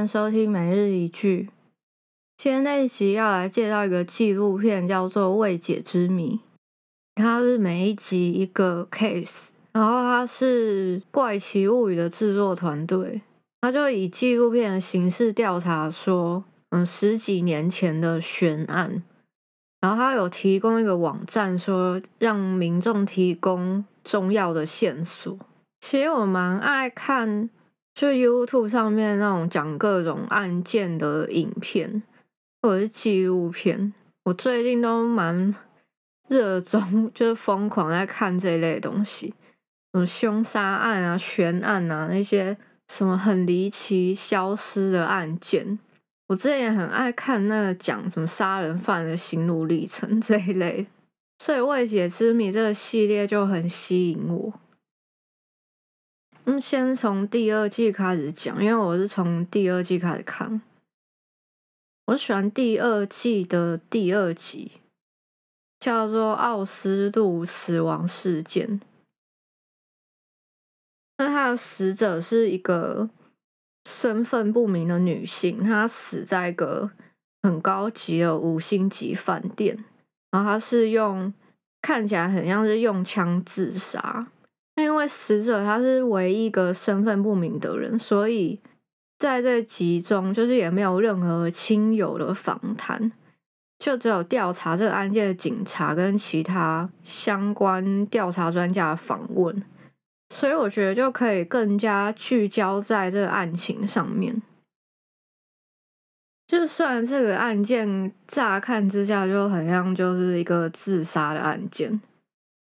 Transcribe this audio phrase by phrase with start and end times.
[0.00, 1.50] 迎收听每日一句。
[2.38, 6.40] 今天这一集要来介绍一个纪录片，叫做《未解之谜》。
[7.22, 13.20] 它是每一集一个 case，然后它是《怪奇物语》的制作团队，
[13.60, 19.02] 它就以纪录片的形式调查说，嗯，十几年前的悬案。
[19.82, 25.38] 然后他有提供一个网站，说让民众提供重要的线索。
[25.80, 27.48] 其实我蛮爱看，
[28.00, 32.02] 就 YouTube 上面那种讲各种案件的影片，
[32.62, 33.92] 或者是纪录片。
[34.24, 35.54] 我最近都蛮
[36.26, 39.34] 热衷，就是疯狂在看这一类东西，
[39.92, 42.56] 什么凶杀案啊、悬案啊，那些
[42.88, 45.78] 什么很离奇消失的案件。
[46.28, 50.86] 我之前也很爱看那个讲什么杀人犯的心路历程 这一类，
[51.38, 54.54] 所以《未解之谜》这个系列就很吸引我。
[56.50, 60.60] 嗯，先从第二季开始讲，因为我是从第二季开始看。
[62.06, 64.72] 我喜欢第二季的第二集，
[65.78, 68.80] 叫做《奥斯陆死亡事件》。
[71.18, 73.10] 那它的死者是一个。
[73.88, 76.90] 身份不明的女性，她死在一个
[77.42, 79.84] 很高级的五星级饭店，
[80.30, 81.32] 然后她是用
[81.80, 84.28] 看起来很像是用枪自杀。
[84.82, 88.58] 因为死者他是唯一一个身份不明的人，所以
[89.18, 93.12] 在这集中就是也没有任何亲友的访谈，
[93.78, 99.62] 就只有调查这个案件的警察跟其他相关调查专家的访问。
[100.32, 104.40] 所以我觉得就可以更加聚焦在这个案情上面。
[106.46, 112.00] 就算这个案件乍看之下就很像就是一个自杀的案件，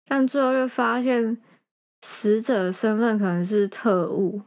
[0.07, 1.37] 但最后就发现
[2.07, 4.43] 死者的身份可能是特务，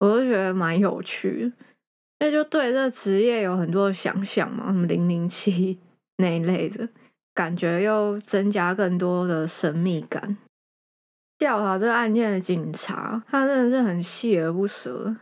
[0.00, 1.46] 我就觉得蛮有趣的，
[2.18, 5.78] 因为就对这职业有很多想象嘛，什么零零七
[6.18, 6.88] 那一类的，
[7.32, 10.36] 感觉又增加更多的神秘感。
[11.38, 15.16] 调查这个案件的警察，他真的是很锲而不舍。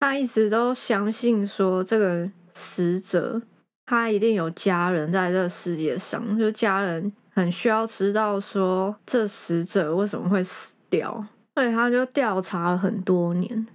[0.00, 3.40] 他一直都相信说，这个死者
[3.86, 13.66] 他一定有家人在这个世界上，就家人很需要知道说，这死者为什么会死掉，所以他就调查了很多年。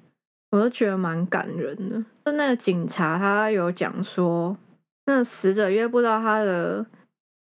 [0.51, 2.03] 我就觉得蛮感人的。
[2.25, 4.57] 就那个警察，他有讲说，
[5.05, 6.85] 那个死者因为不知道他的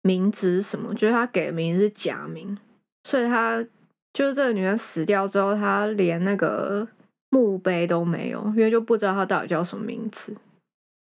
[0.04, 2.58] 名字是什么，就是他给的名字是假名，
[3.04, 3.66] 所以他。
[4.12, 6.86] 就是这个女人死掉之后，他连那个
[7.30, 10.36] 墓碑都没有，因为就不知道他到底叫什么名字。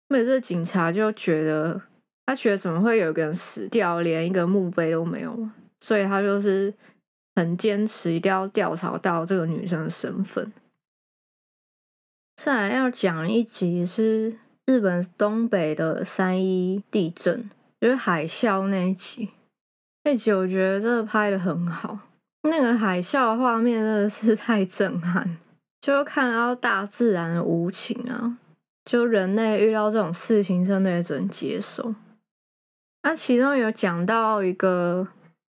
[0.07, 1.81] 每次警察就觉得，
[2.25, 5.37] 他觉得怎么会有一个人死掉，连一个墓碑都没有，
[5.81, 6.73] 所以他就是
[7.35, 10.51] 很坚持，一定要调查到这个女生的身份。
[12.35, 17.49] 再来要讲一集是日本东北的三一地震，
[17.79, 19.29] 就是海啸那一集。
[20.03, 21.99] 那集我觉得真的拍得很好。
[22.41, 25.37] 那个海啸画面真的是太震撼，
[25.79, 28.37] 就看到大自然的无情啊！
[28.83, 31.95] 就人类遇到这种事情，真的也只能接受。
[33.03, 35.07] 那其中有讲到一个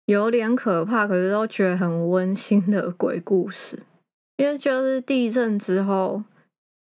[0.06, 3.80] 有点可怕，可是都觉得很温馨的鬼故事，
[4.38, 6.24] 因为就是地震之后，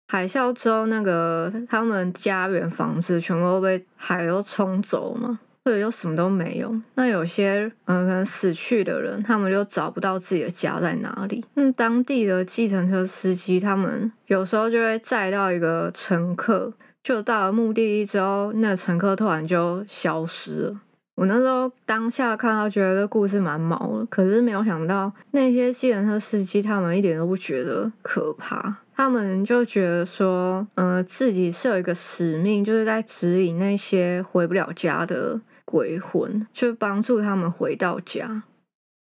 [0.07, 5.39] 海啸之后，那个他们家园房子全部都被海都冲走嘛。
[5.66, 11.41] 或者又什么都没有，那有些嗯，可能死去的人，他们就找不到自己的家在哪里。
[11.53, 20.81] 那，当地的计程车司机，他们有时候就会载到一个乘客，就到了目的地之后，那乘客突然就消失了。
[21.16, 28.78] 我那时候当下看到，觉得故事蛮毛的，可是没有想到那些计程车司机，他们一点都不觉得可怕。
[28.96, 35.41] 他们就觉得说，呃，自己是有一个使命，就是在指引那些回不了家的。
[35.66, 38.43] 鬼魂就帮助他们回到家，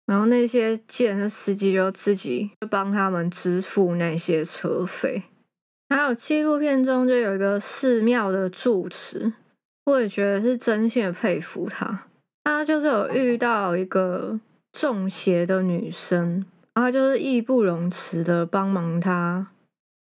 [0.07, 5.25] 然后那些计程车司机就自己就帮他们支付那些车费。
[5.91, 9.35] 还有纪录片中就有一个寺庙的住持，
[9.87, 12.05] 我也觉得是真心的佩服他。
[12.45, 14.41] 他就是有遇到一个
[14.73, 16.45] 中邪的女生，
[16.75, 19.47] 然后就是义不容辞的帮忙他，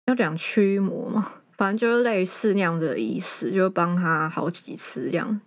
[0.06, 5.42] 要讲驱魔嘛，反正就是类似那样子的仪式，就帮他好几次这样。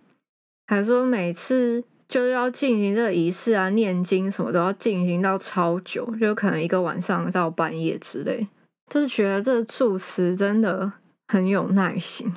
[0.67, 8.47] 还说每次就是要进行这个仪式啊，念经什么都要进行到超久，就可能一个晚上到半夜之类。
[8.87, 10.93] 就是觉得这个住持真的
[11.27, 12.31] 很有耐心。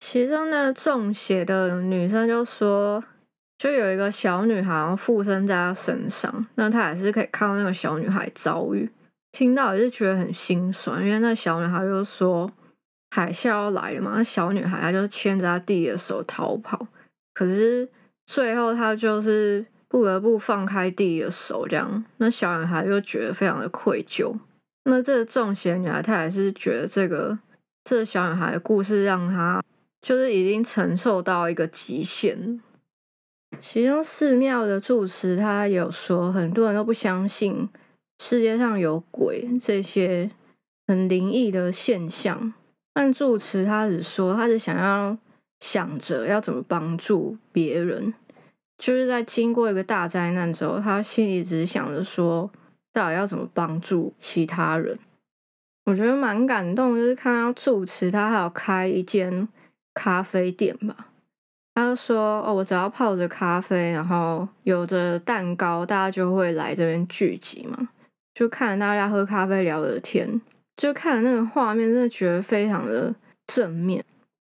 [0.00, 3.04] 其中那个中邪的女生就说，
[3.58, 8.90] 就有一个小女孩附身在她身上，那她还是可以看到那个小女孩遭遇，
[9.32, 12.50] 听到也是觉得很心酸，因为那小女孩就说。
[13.14, 16.86] 海啸要来了嘛，那小女孩她就牵着她弟弟的手逃跑，
[17.32, 17.88] 可是
[18.26, 24.36] 最后她就是不得不放开弟弟的手，这样，那小女孩就觉得非常的愧疚。
[24.84, 27.38] 那这个中邪女孩她还是觉得这个
[27.84, 29.62] 这个小女孩的故事让她
[30.02, 32.60] 就是已经承受到一个极限。
[33.60, 37.68] 其中寺庙的住持他有说，很多人都不相信
[38.18, 40.30] 世界上有鬼这些
[40.86, 42.52] 很灵异的现象。
[42.94, 45.18] 但住持他只说，他是想要
[45.60, 48.14] 想着要怎么帮助别人，
[48.78, 52.50] 就是在经过一个大灾难之后，他心里只想着说，
[52.92, 54.98] 到底要怎么帮助其他人。
[55.84, 59.46] 我觉得蛮感动，就是看到住持他还有开一间
[59.92, 61.08] 咖啡店吧。
[61.76, 67.90] 他就说：“哦，我只要泡着咖啡，然后有着蛋糕，大家就会来这边聚集嘛。
[68.32, 70.40] 就看着大家喝咖啡聊着天，
[70.74, 73.14] 就看着那个画面，真的觉得非常的
[73.46, 74.02] 正面。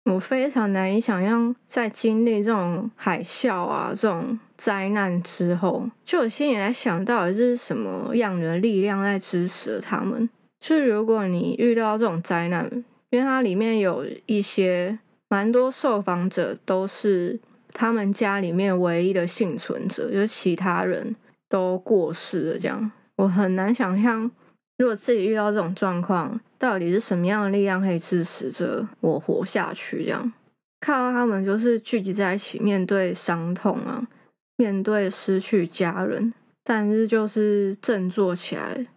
[0.06, 10.28] 我非常难以想象，在经历这种海啸啊、这种灾难之后，就我心里在想到底是什么样的力量在支持他们。
[10.58, 12.68] 就是如果你遇到这种灾难，
[13.10, 14.98] 因为它里面有一些。”
[15.30, 17.38] 蛮多受访者都是
[17.72, 21.14] 他们家里面唯一的幸存者，就是其他人
[21.48, 22.58] 都过世了。
[22.58, 24.28] 这样，我很难想象，
[24.76, 30.04] 如果自己遇到这种状况，到底是什么样的力量可以支持着我活下去？
[30.04, 30.32] 这样，
[30.80, 34.08] 看到他们就是聚集在一起，面对伤痛啊，
[34.56, 36.34] 面对失去家人，
[36.64, 38.88] 但是就是振作起来，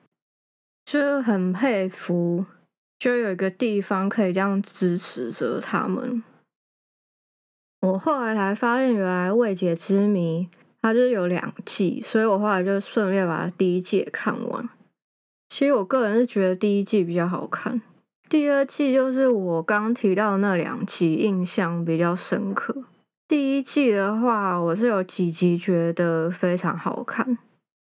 [0.83, 2.47] 就很佩服。
[3.03, 6.23] 就有一个地方可以这样支持着他们。
[7.81, 10.47] 我后来才发现，原来《未解之谜》
[10.81, 14.69] 它就有两季，所以我后来就顺便把第一季也看完。
[15.49, 17.81] 其实我个人是觉得第一季比较好看，
[18.29, 22.85] 第二季就是我刚提到那两集印象比较深刻。
[23.27, 27.37] 第一季的话，我是有几集觉得非常好看。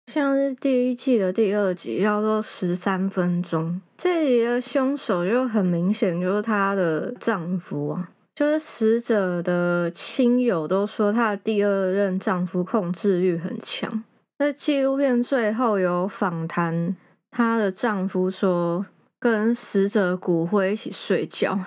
[0.06, 14.04] 像是第一季的第二集叫做十三分钟，这一集的凶手就很明显就是她的丈夫啊，就是死者的亲友都说她的第二任丈夫控制欲很强。
[14.38, 16.96] 在纪录片最后有访谈
[17.30, 18.84] 她的丈夫说，
[19.18, 21.58] 跟死者骨灰一起睡觉，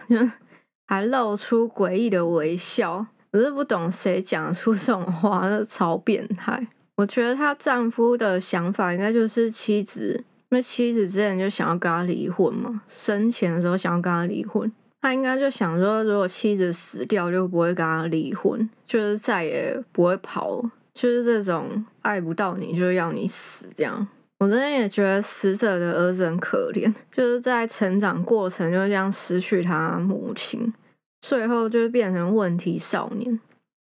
[0.85, 3.07] 还露出诡异的微笑。
[3.31, 6.67] 我是不懂谁讲出这种话，那超变态。
[6.97, 14.71] 我觉得她丈夫的想法应该就是妻子，因为妻子之前就想要跟他离婚嘛，生前的时候想要跟他离婚，
[15.01, 20.61] 他应该就想说，如果妻子死掉，就不会跟他离婚，就是再也不会跑，
[20.93, 24.07] 就是这种爱不到你就要你死这样。
[24.39, 30.73] 我真的也觉得死者的儿子很可怜，就是在成长过程就这样失去他母亲，
[31.21, 33.39] 最后就变成问题少年。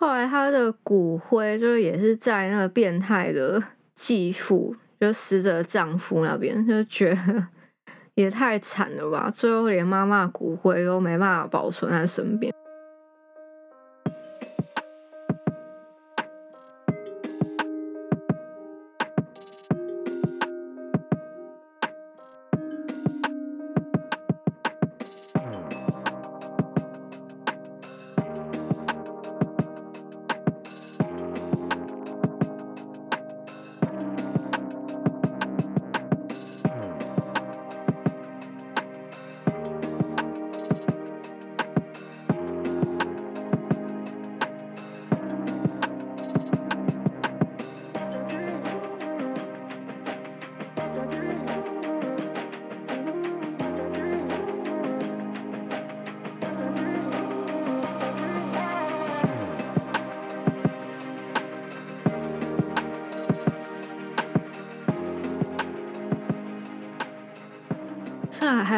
[0.02, 3.62] 后来他的骨灰就是也是在那个变态的
[3.94, 7.48] 继父，就死者的丈夫那边，就觉得
[8.16, 12.52] 也太惨了吧，最后连妈妈骨灰都没办法保存在身边。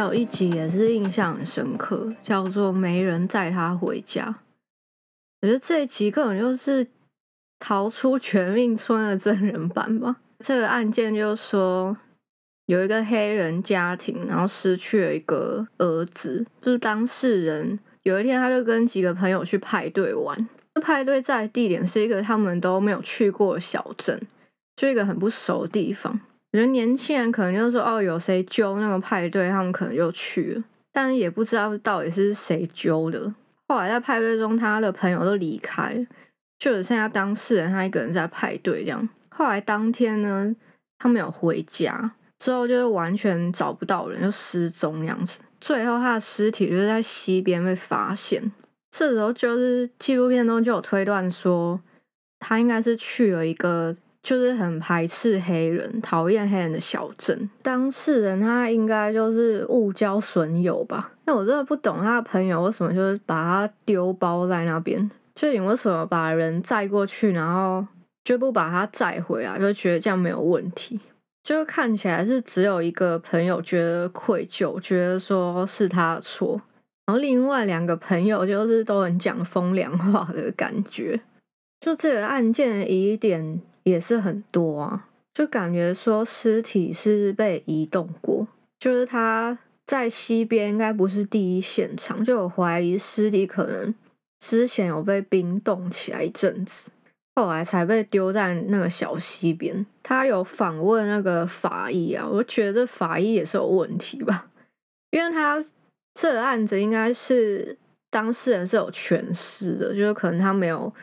[0.03, 4.25] 有一集也是印象很深刻，叫做《没人载他回家》。
[5.41, 6.85] 我觉得这一集根本就是
[7.57, 10.17] 逃出全命村的真人版吧。
[10.39, 11.95] 这个案件就是说，
[12.65, 16.45] 有一个黑人家庭，然后失去了一个儿子。
[16.61, 20.49] 就是当事人有一天，他就跟几个朋友去派对玩。
[20.81, 24.19] 派对在地点是一个他们都没有去过的小镇，
[24.75, 26.19] 就一个很不熟的地方。
[26.53, 33.33] 我觉得年轻人可能就是说，哦，有谁揪那个派对，他们可能就去了，但是也不知道到底是谁揪的。
[33.67, 36.05] 后来在派对中，他的朋友都离开，
[36.59, 39.09] 就只剩下当事人他一个人在派对这样。
[39.29, 40.55] 后来当天呢，
[40.99, 45.39] 他没有回家，之后就是完全找不到人，就失踪这样子。
[45.59, 48.51] 最后他的尸体就是在溪边被发现。
[48.91, 51.81] 这时候就是纪录片中就有推断说，
[52.39, 57.49] 他应该是去了一个就是很排斥黑人、讨厌黑人的小镇。
[57.61, 61.11] 当事人他应该就是误交损友吧？
[61.25, 67.85] 那我真的不懂他的朋友为什么就是把他丢包在那边，就你为什么把人载过去，然后
[68.23, 70.99] 就不把他载回来，就觉得这样没有问题？
[71.43, 76.61] 就是看起来是只有一个朋友觉得愧疚，觉得说是他的错。
[77.05, 81.19] 然后另外两个朋友就是都很讲风凉话的感觉，
[81.81, 88.47] 就这个案件疑点也是很多啊，就感觉说尸体是被移动过，
[88.79, 93.93] 就是他在溪边应该不是第一现场，就有怀疑尸体可能
[94.39, 96.91] 之前有被冰冻起来一阵子，
[97.35, 99.85] 后来才被丢在那个小溪边。
[100.01, 104.47] 他有访问那个法医啊，我觉得这法医也是有问题吧，
[105.11, 105.63] 因为他。
[106.15, 107.75] 这案子应该是
[108.11, 110.93] 当事人是有权势的，就是可能他没有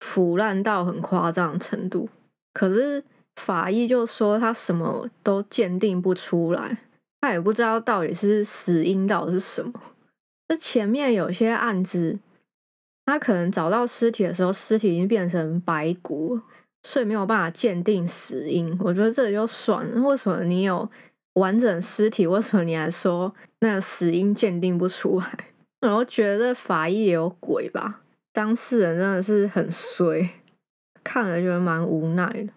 [0.00, 2.08] 腐烂到很夸张的程度，
[2.54, 3.04] 可是
[3.36, 6.78] 法医就说他什么都鉴定不出来，
[7.20, 9.72] 他也不知道到底是死因到底是什么。
[10.48, 12.18] 就前面有些案子，
[13.04, 16.40] 他可能找到尸体的时候，尸体已经变成白骨，
[16.82, 18.74] 所以没有办法鉴定死因。
[18.80, 20.88] 我觉得这就算了，为什么你有？
[21.34, 25.36] 完整尸体，为什么你还说那个死因鉴定不出来？
[25.82, 28.02] 然后觉得法医也有鬼吧？
[28.32, 30.30] 当事人真的是很衰，
[31.04, 32.48] 看了觉得蛮无奈的。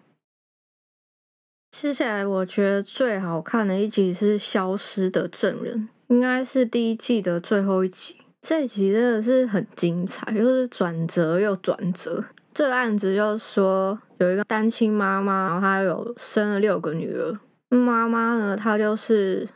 [1.70, 8.16] 接下来我觉得最好看的一集是《消失的证人》，应该是第一季的最后一集。
[8.40, 12.24] 这一集真的是很精彩，就是转折又转折。
[12.54, 17.38] 这个案子就是说有一个单亲妈妈，然后她有生了六个女儿。
[17.68, 19.46] 妈妈呢，她就是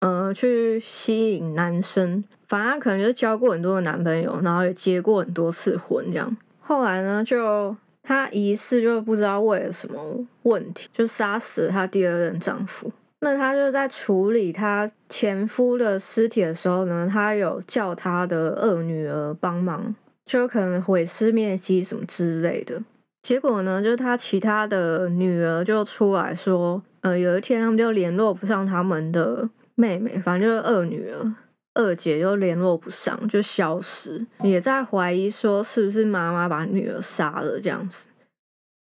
[0.00, 6.36] 呃去吸引男生，反正她可能就交过很多的男朋友，然后也结过很多次婚这样。
[6.60, 7.76] 后来呢，就
[8.08, 12.90] 她疑似就不知道为了什么问题，就杀死了她第二任丈夫。
[13.20, 22.82] 那她就在处理她前夫的尸体的时候呢，她有叫她的二女儿帮忙，就可能毁尸灭迹什么之类的。
[23.22, 26.82] 结果呢，就是她其他的女儿就出来说。
[27.02, 31.32] 呃，有一天他们就联络不上他们的妹妹，反正就是二女儿、
[31.78, 38.08] 二姐又联络不上，就消失，也在怀疑说是不是妈妈把女儿杀了这样子。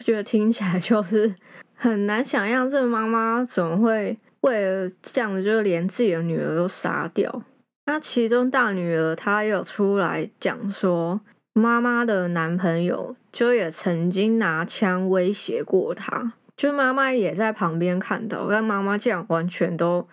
[0.03, 1.35] 觉得听起来就是
[1.75, 7.43] 很难想象，这个妈妈怎么会为了这样子，就连自己的女儿都杀掉。
[7.85, 11.19] 那其中大女儿她有出来讲说，
[11.53, 16.31] 妈妈的男朋友就也曾经拿枪威胁过她。
[16.55, 20.07] 就妈妈也在旁边看到，但妈妈竟然完全都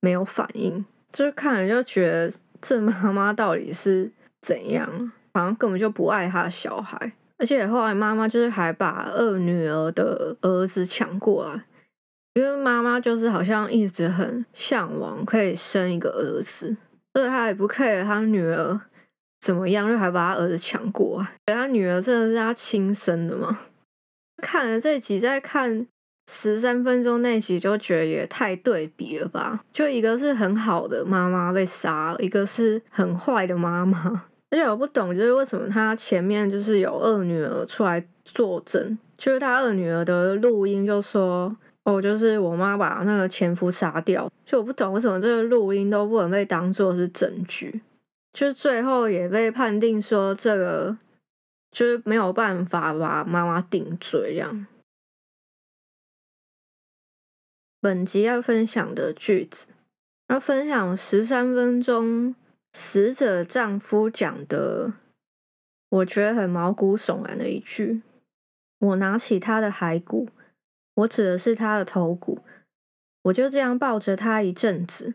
[0.00, 4.10] 没有反应，就是看了就觉得这妈妈到底是
[4.42, 11.64] 怎样，好像根本就不爱她的小孩，而且后来妈妈就是还把二女儿的儿子抢过来，
[12.34, 16.76] 因为妈妈就是好像一直很向往可以生一个儿子，
[17.14, 18.80] 所以她也不 care 她女儿
[19.40, 23.58] 怎么样，就还把她儿子抢过来，觉得她女儿真的是她亲生的吗？
[24.42, 25.86] 看了这集，再看
[26.30, 29.60] 十三分钟那集，就觉得也太对比了吧？
[29.72, 34.24] 就一个是很好的妈妈被杀，一个是很坏的妈妈。
[34.50, 41.54] 而且我不懂，就是为什么他前面就是有二女儿出来作证，就是他二女儿的录音就说
[41.84, 47.80] ：“哦，就是我妈把那个前夫杀掉。”就我不懂为什么这个录音都不能被当做是证据，
[48.32, 50.96] 就是最后也被判定说这个。
[51.72, 54.66] 就是没有办法把妈妈定罪这样。
[57.80, 59.66] 本集要分享的句子，
[60.28, 62.34] 要分享十三分钟
[62.72, 64.94] 死者丈夫讲的，
[65.90, 68.02] 我觉得很毛骨悚然的一句。
[68.78, 70.28] 我拿起他的骸骨，
[70.94, 72.40] 我指的是他的头骨，
[73.24, 75.14] 我就这样抱着他一阵子，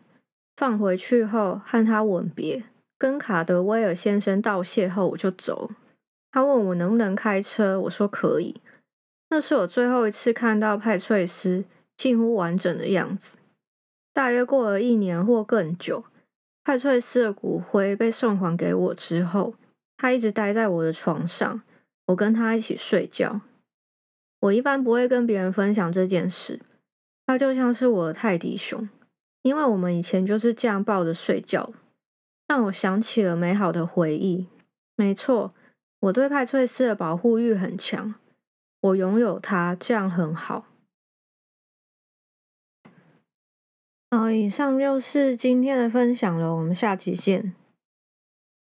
[0.56, 2.64] 放回去后和他吻别，
[2.96, 5.70] 跟卡德威尔先生道谢后，我就走。
[6.30, 8.60] 他问我能不能开车，我说可以。
[9.30, 11.64] 那是我最后一次看到派翠丝
[12.02, 13.36] 近乎完整的样子。
[14.12, 16.02] 大约过了一年或更久，
[16.64, 19.54] 派翠丝的骨灰被送还给我之后，
[19.96, 21.62] 他一直待在我的床上，
[22.06, 23.42] 我跟他一起睡觉。
[24.40, 26.58] 我一般不会跟别人分享这件事，
[27.24, 28.88] 他就像是我的泰迪熊，
[29.42, 31.72] 因为我们以前就是这样抱着睡觉，
[32.48, 34.48] 让我想起了美好的回忆。
[34.96, 35.54] 没错。
[36.00, 38.16] 我对派翠丝的保护欲很强，
[38.80, 40.66] 我拥有它，这样很好。
[44.14, 47.54] 好，以上就是今天的分享了，我们下期见。